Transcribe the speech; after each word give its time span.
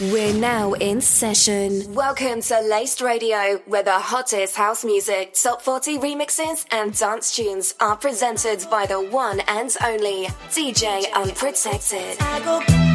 We're 0.00 0.32
now 0.32 0.74
in 0.74 1.00
session. 1.00 1.92
Welcome 1.92 2.40
to 2.42 2.60
Laced 2.60 3.00
Radio, 3.00 3.60
where 3.66 3.82
the 3.82 3.98
hottest 3.98 4.54
house 4.54 4.84
music, 4.84 5.34
top 5.34 5.60
40 5.60 5.98
remixes, 5.98 6.64
and 6.70 6.96
dance 6.96 7.34
tunes 7.34 7.74
are 7.80 7.96
presented 7.96 8.64
by 8.70 8.86
the 8.86 9.00
one 9.00 9.40
and 9.48 9.76
only 9.84 10.26
DJ 10.50 11.12
Unprotected. 11.14 12.87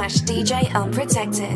Slash 0.00 0.22
DJ 0.22 0.72
Unprotected. 0.74 1.49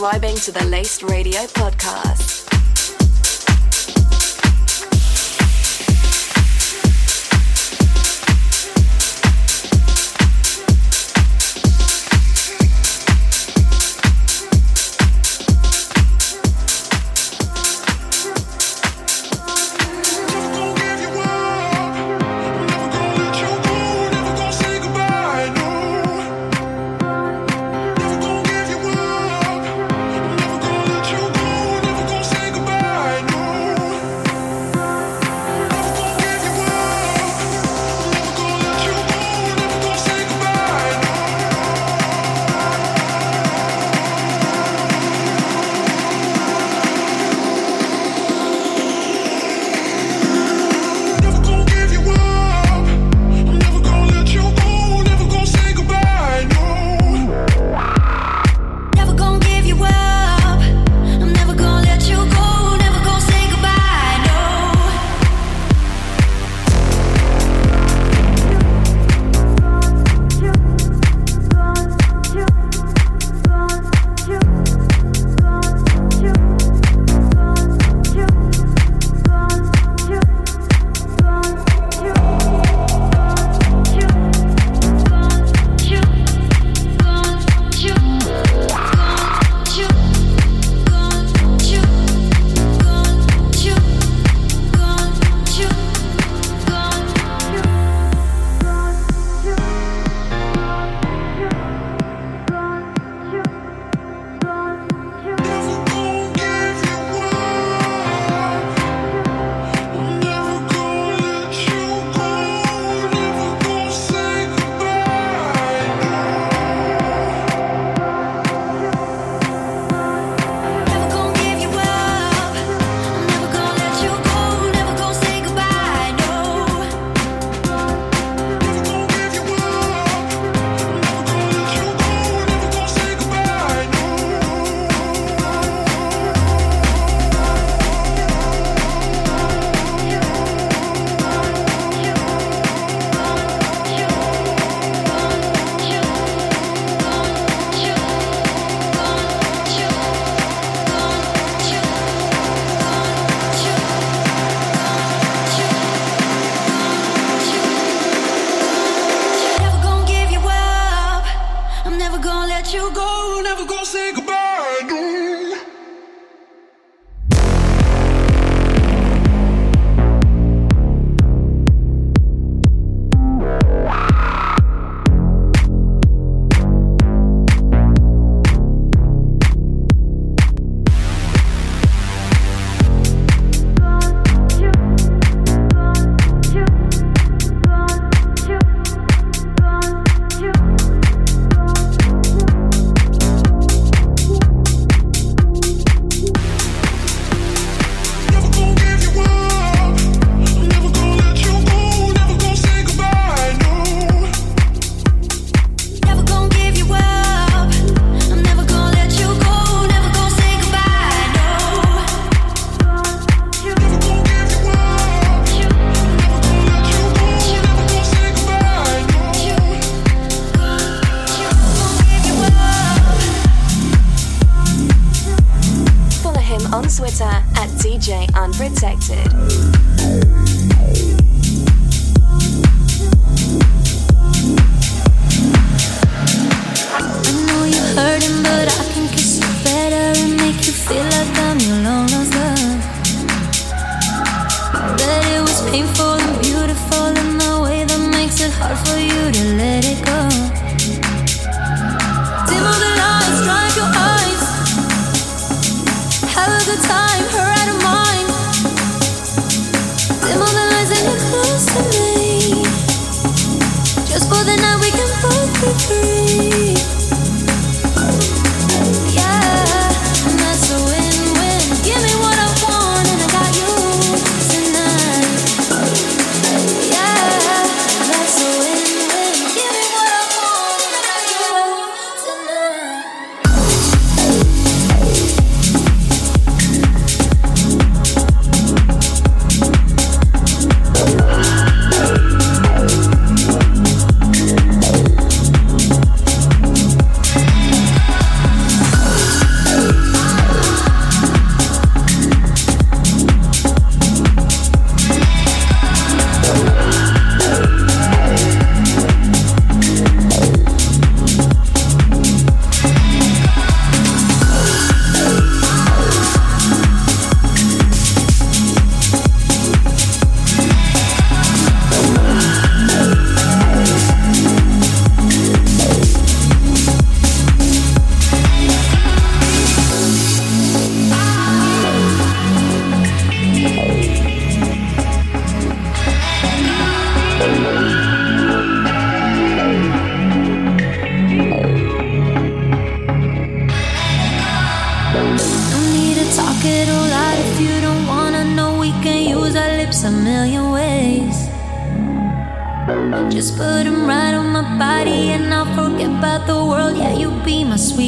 Subscribing 0.00 0.34
to 0.34 0.50
the 0.50 0.64
Laced 0.64 1.02
Radio 1.02 1.46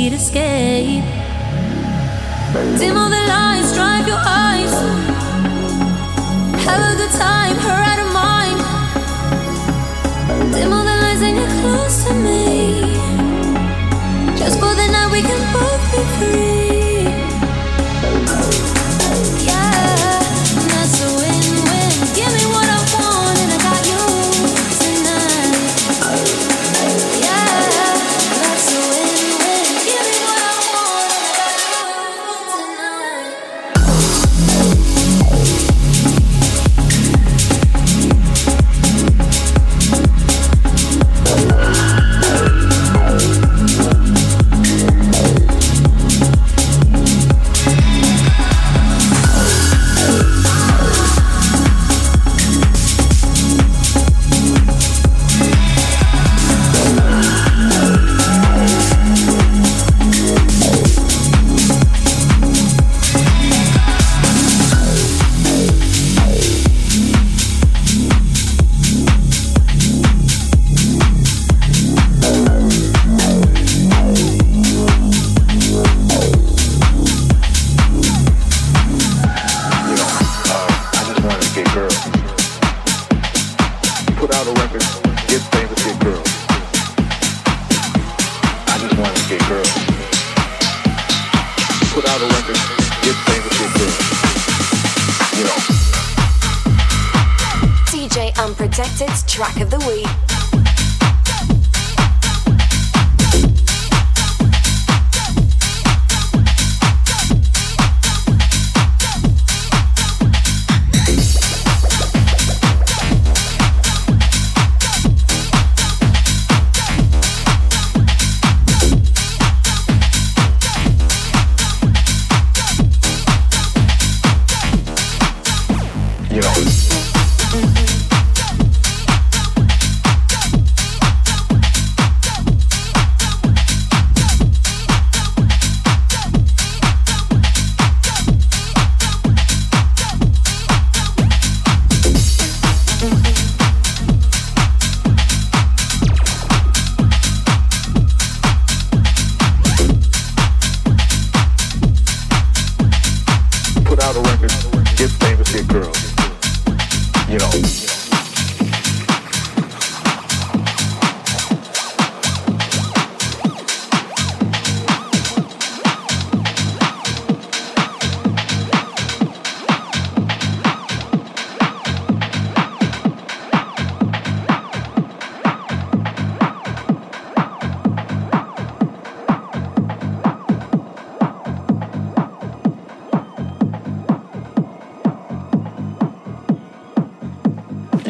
need 0.02 0.14
escape. 0.14 0.41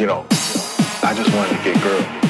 you 0.02 0.08
know, 0.08 0.26
I 1.04 1.14
just 1.14 1.32
wanted 1.32 1.56
to 1.56 1.62
get 1.62 1.80
girls. 1.80 2.21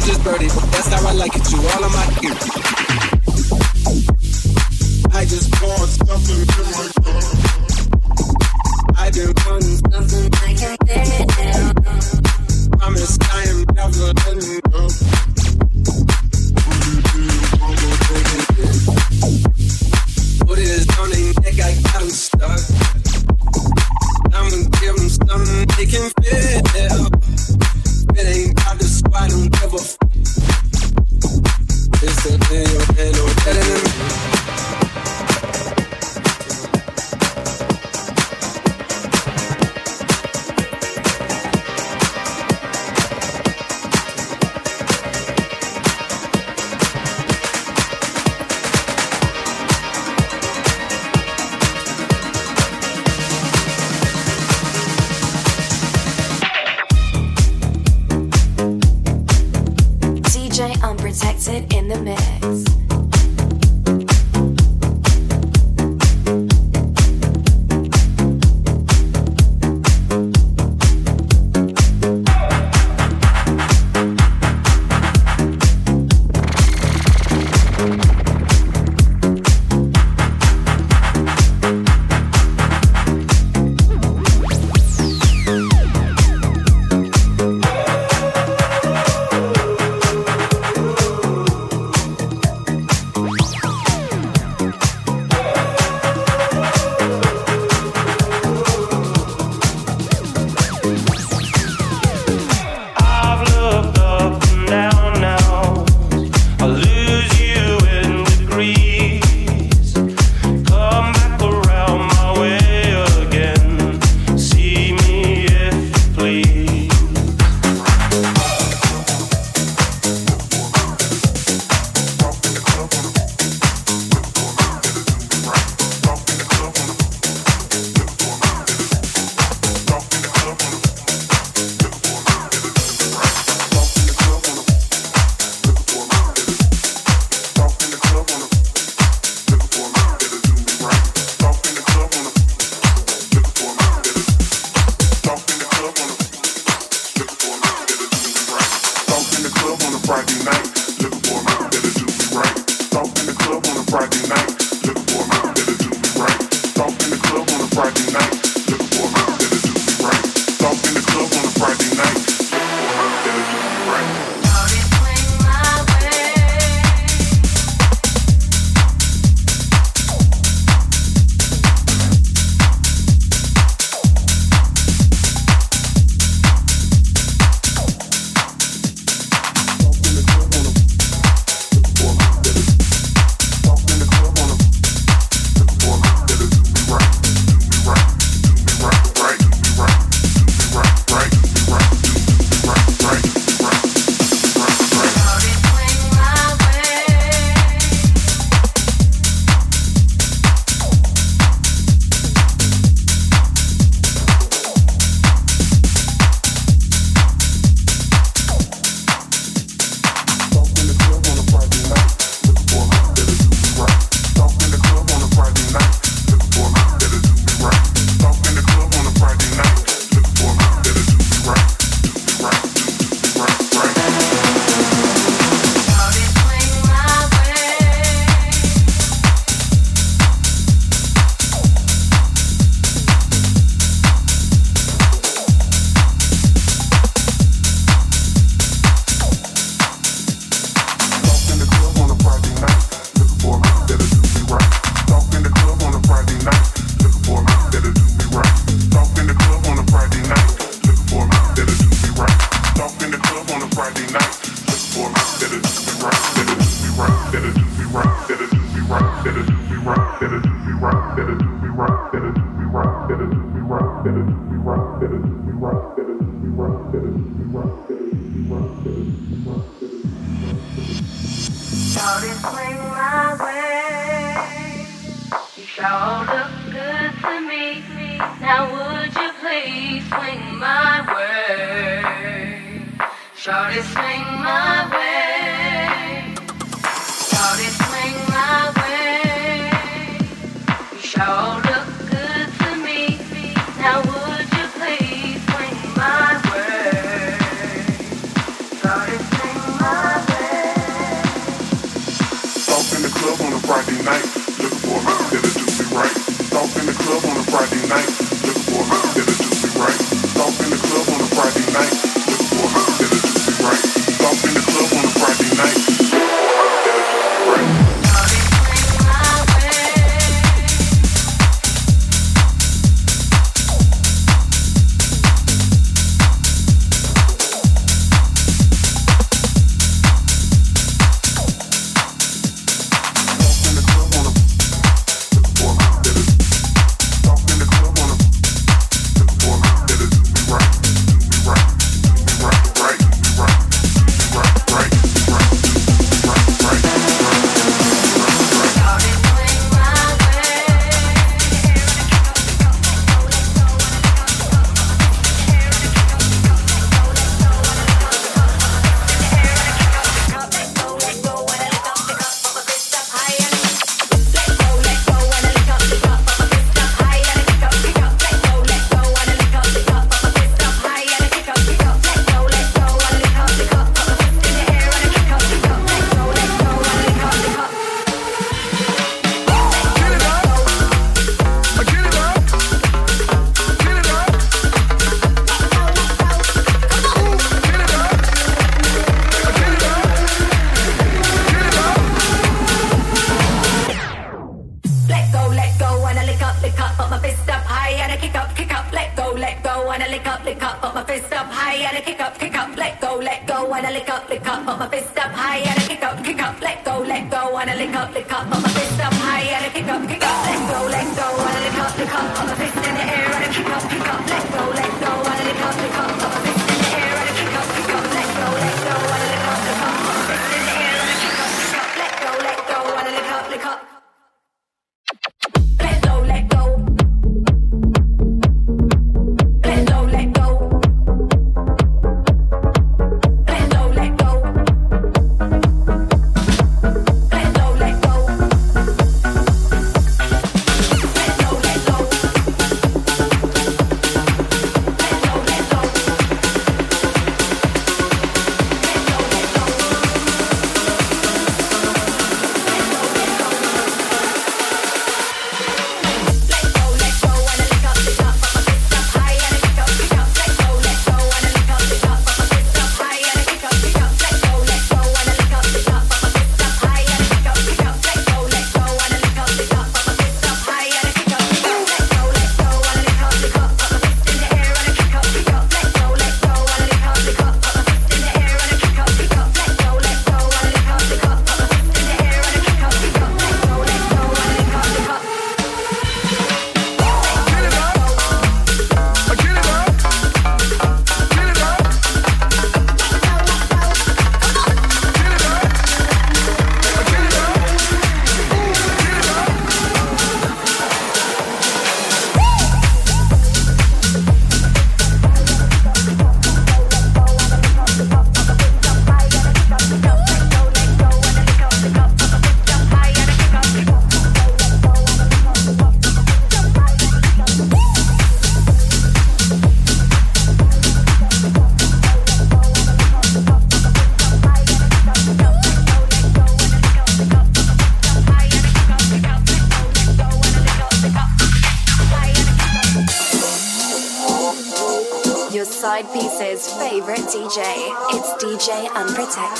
That's 0.00 0.86
how 0.88 1.08
I 1.08 1.12
like 1.12 1.34
it. 1.34 1.50
You 1.50 1.58
all 1.58 1.84
of 1.84 1.92
my. 1.92 2.06
I 5.12 5.24
just 5.24 5.50
bought 5.60 5.88
something 5.88 6.44
different. 6.46 6.97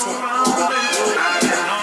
Unprotected. 0.01 1.78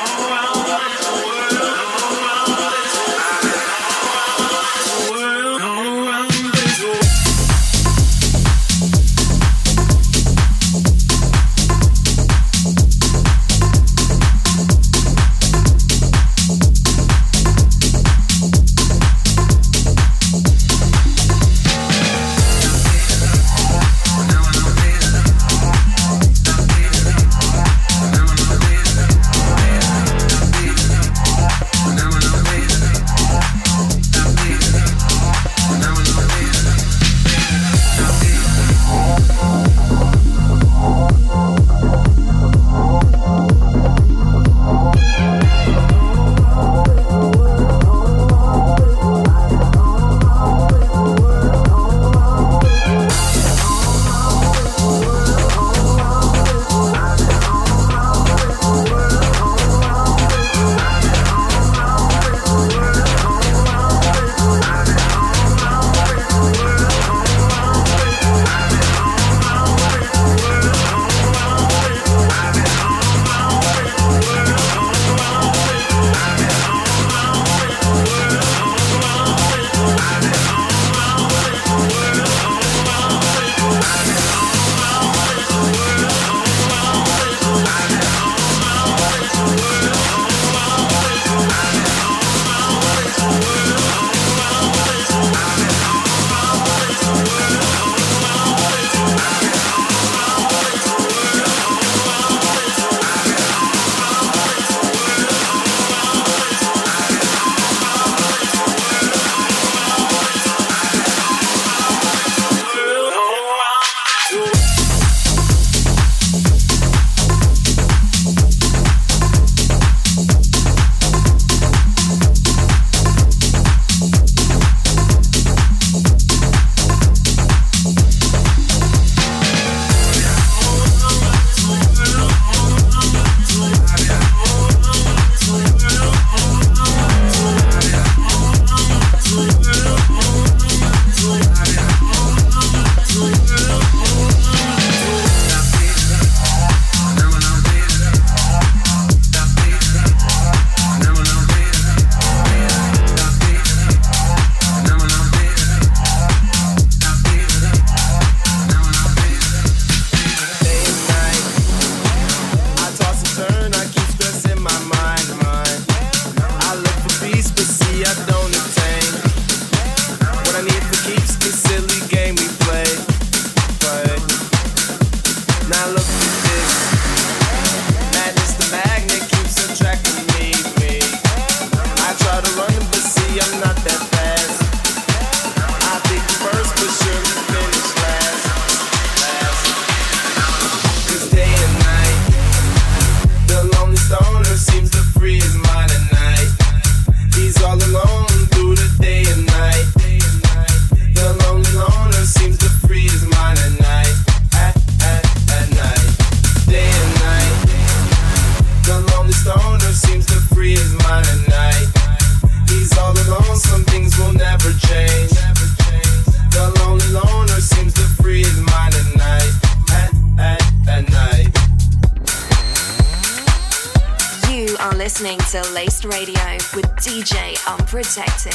to 225.62 225.72
Laced 225.72 226.04
Radio 226.04 226.34
with 226.74 226.84
DJ 226.96 227.57
Unprotected. 227.66 228.52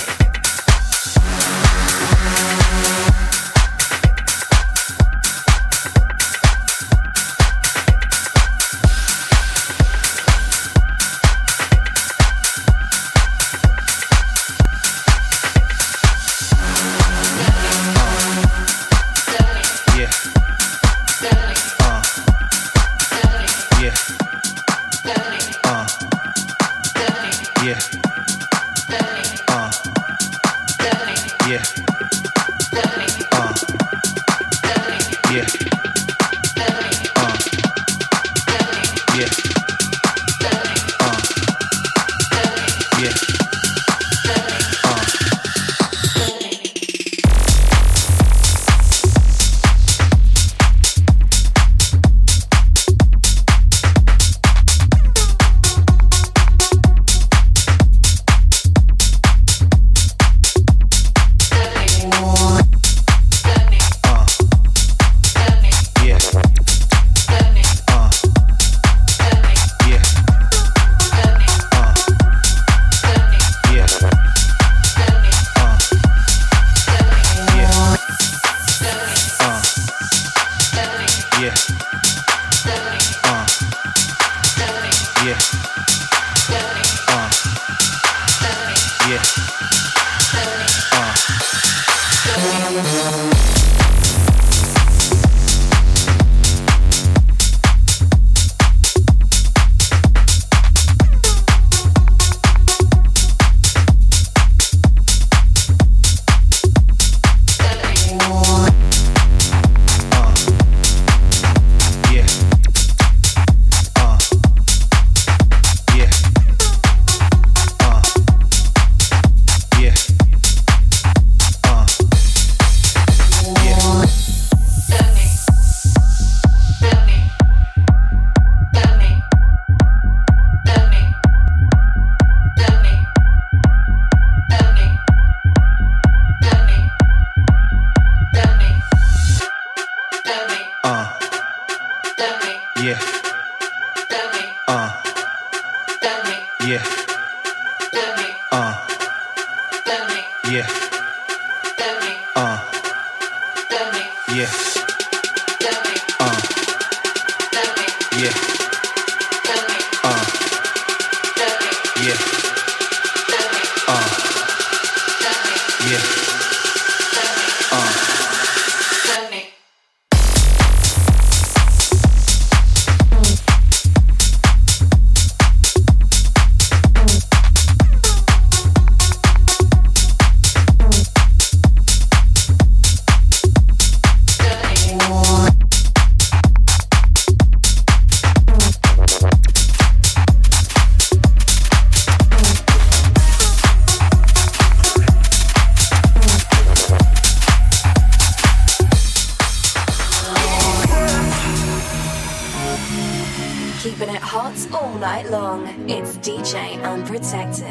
keeping 203.82 204.10
it 204.10 204.22
hot 204.22 204.54
all 204.74 204.94
night 205.00 205.28
long. 205.32 205.66
It's 205.90 206.16
DJ 206.18 206.80
Unprotected. 206.84 207.66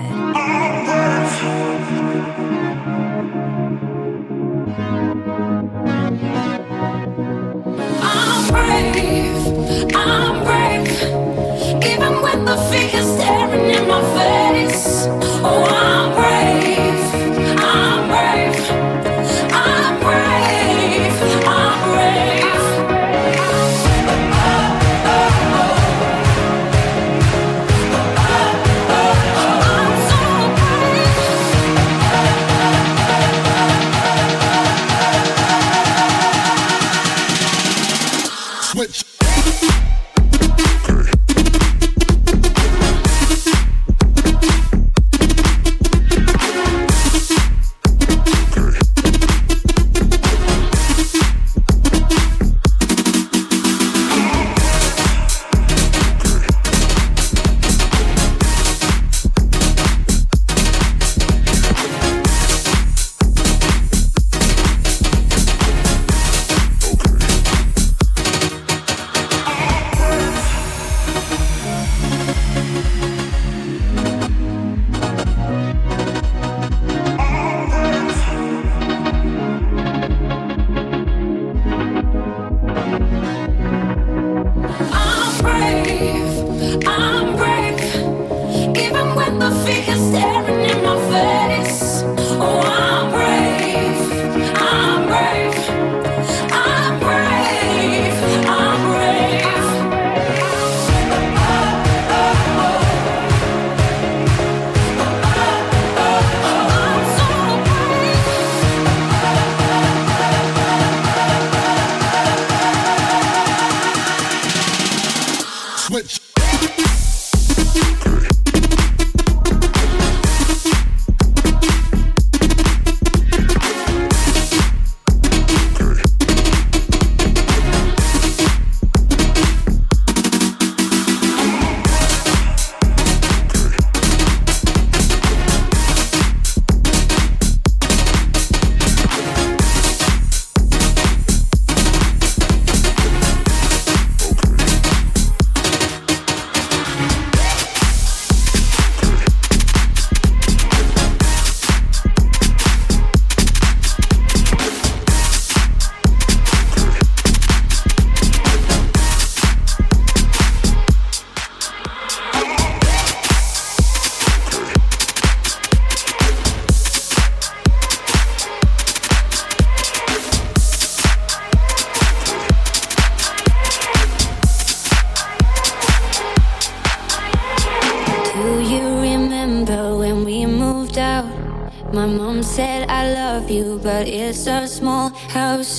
I'm 8.02 8.48
brave. 8.48 9.94
I'm 9.94 10.44
brave. 10.44 10.49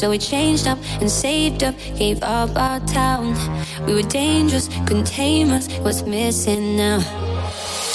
So 0.02 0.10
we 0.10 0.18
changed 0.18 0.66
up 0.66 0.80
and 0.99 1.12
saved 1.12 1.64
up, 1.64 1.76
gave 1.95 2.24
up 2.24 2.49
our 2.56 2.80
town. 2.88 3.36
We 3.86 3.93
were 3.93 4.02
dangerous, 4.02 4.68
couldn't 4.88 5.06
tame 5.06 5.52
us. 5.52 5.68
What's 5.84 6.02
missing 6.02 6.76
now? 6.76 7.02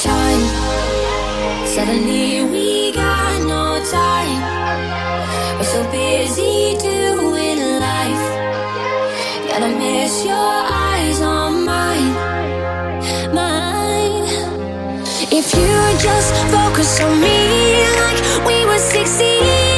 Time. 0.04 0.42
Suddenly 1.66 2.44
we 2.44 2.92
got 2.92 3.42
no 3.42 3.82
time. 3.90 4.38
We're 5.58 5.64
so 5.64 5.82
busy 5.90 6.78
doing 6.78 7.80
life 7.80 8.24
I 9.50 9.74
miss 9.74 10.24
your 10.24 10.54
eyes 10.86 11.20
on 11.22 11.64
mine, 11.64 12.14
mine. 13.34 14.28
If 15.32 15.52
you 15.58 15.98
just 15.98 16.32
focus 16.54 17.00
on 17.00 17.20
me 17.20 17.82
like 17.98 18.46
we 18.46 18.64
were 18.64 18.78
16 18.78 19.75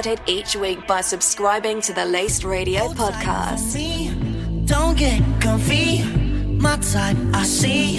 started 0.00 0.22
each 0.26 0.56
week 0.56 0.86
by 0.86 1.02
subscribing 1.02 1.78
to 1.78 1.92
the 1.92 2.06
Laced 2.06 2.42
Radio 2.42 2.88
podcast. 2.94 3.76
Don't 4.66 4.96
get 4.96 5.20
comfy. 5.42 6.02
My 6.64 6.76
type, 6.76 7.18
I 7.34 7.44
see. 7.44 7.98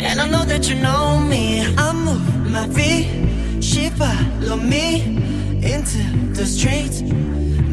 And 0.00 0.22
I 0.22 0.26
know 0.26 0.44
that 0.46 0.70
you 0.70 0.76
know 0.76 1.20
me. 1.20 1.66
I 1.76 1.92
move 1.92 2.50
my 2.50 2.66
feet. 2.68 3.62
She 3.62 3.90
follow 3.90 4.56
me 4.56 5.02
into 5.74 6.00
the 6.32 6.46
streets. 6.46 7.02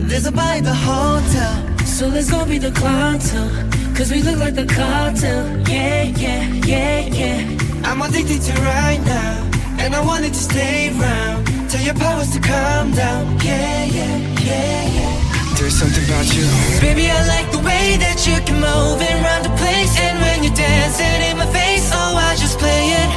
There's 0.09 0.25
a 0.25 0.33
at 0.35 0.63
the 0.65 0.73
hotel. 0.73 1.85
So 1.85 2.07
let's 2.07 2.29
go 2.29 2.45
be 2.45 2.57
the 2.57 2.71
cartel. 2.71 3.47
Cause 3.95 4.11
we 4.11 4.21
look 4.21 4.37
like 4.37 4.55
the 4.55 4.65
cartel. 4.65 5.41
Yeah, 5.69 6.03
yeah, 6.03 6.43
yeah, 6.65 6.99
yeah. 7.19 7.57
I'm 7.85 8.01
addicted 8.01 8.41
to 8.47 8.53
right 8.63 9.01
now. 9.05 9.49
And 9.79 9.95
I 9.95 10.05
wanted 10.05 10.33
to 10.33 10.43
stay 10.51 10.89
around. 10.99 11.34
Tell 11.75 11.83
your 11.83 11.95
powers 11.95 12.31
to 12.31 12.39
calm 12.39 12.91
down. 12.91 13.37
Yeah, 13.43 13.83
yeah, 13.83 14.15
yeah, 14.39 14.95
yeah. 14.95 15.59
There's 15.59 15.75
something 15.75 16.05
about 16.07 16.23
you. 16.33 16.47
Baby, 16.79 17.11
I 17.11 17.19
like 17.27 17.51
the 17.51 17.59
way 17.59 17.99
that 17.99 18.23
you 18.23 18.39
can 18.47 18.63
move 18.63 19.03
around 19.03 19.43
the 19.43 19.51
place. 19.59 19.91
And 19.99 20.15
when 20.23 20.47
you're 20.47 20.55
dancing 20.55 21.19
in 21.27 21.35
my 21.35 21.45
face, 21.51 21.91
oh, 21.91 22.15
I 22.15 22.39
just 22.39 22.59
play 22.63 22.95
it 22.95 23.09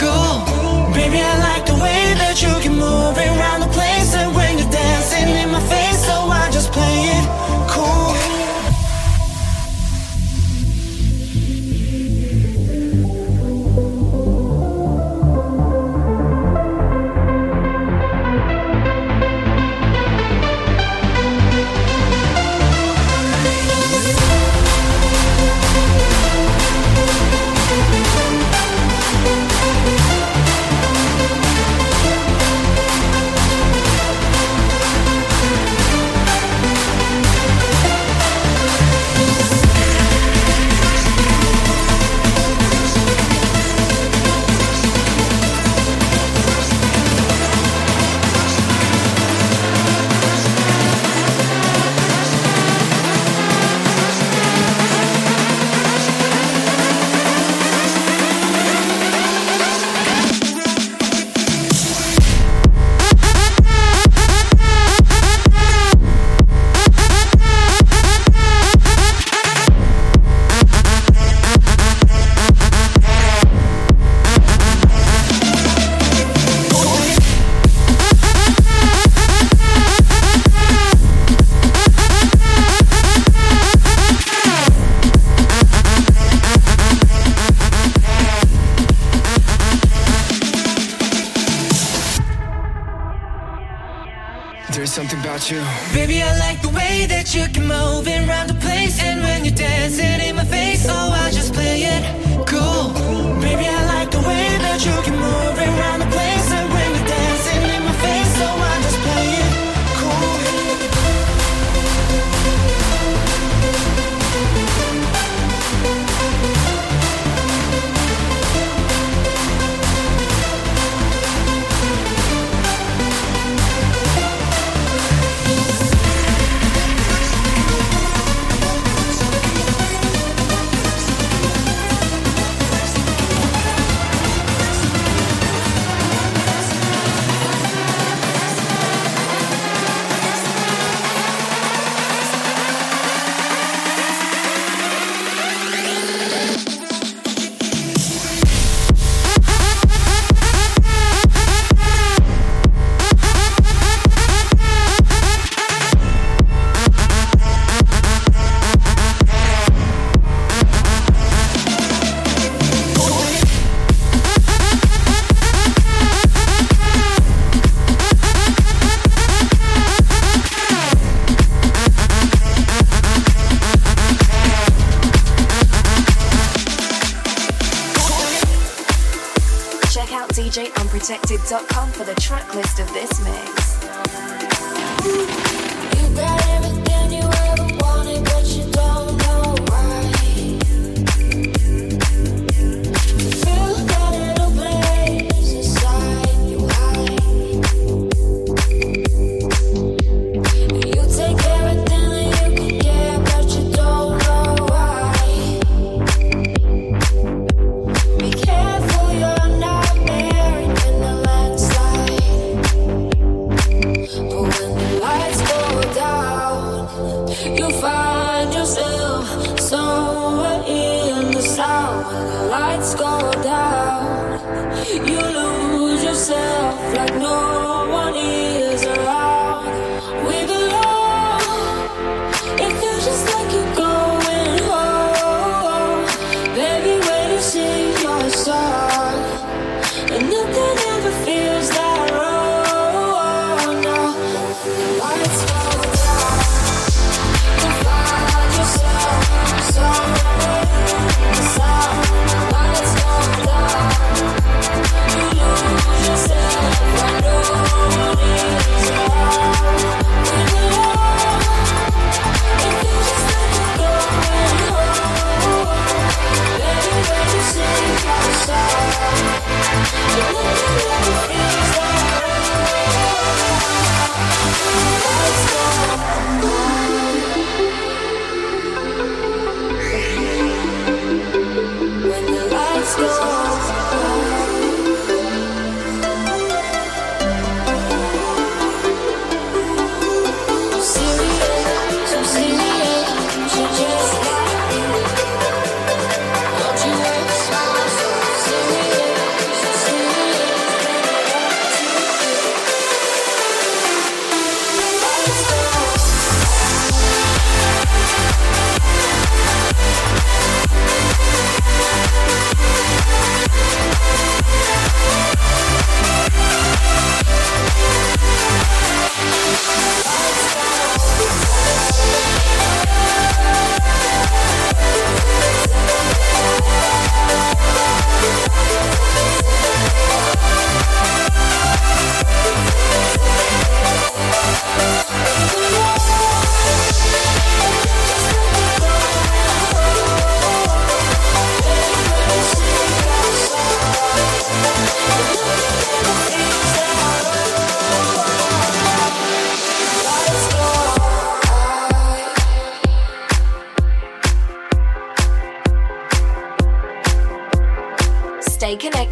cool. 0.00 0.32
Baby, 0.96 1.20
I 1.20 1.34
like 1.44 1.66
the 1.68 1.76
way 1.76 2.16
that 2.16 2.40
you 2.40 2.56
can 2.64 2.80
move 2.80 3.20
around 3.20 3.60
the 3.60 3.72
place. 3.76 4.14
And 4.16 4.34
when 4.34 4.56
you're 4.56 4.72
dancing 4.72 5.28
in 5.36 5.52
my 5.52 5.60
face, 5.68 6.08
oh, 6.08 6.32
I 6.32 6.48
just 6.50 6.72
play 6.72 7.12
it 7.20 7.45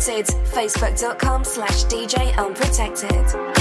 Connected. 0.05 0.37
Facebook.com 0.53 1.45
slash 1.45 1.85
DJ 1.85 2.37
Unprotected. 2.37 3.54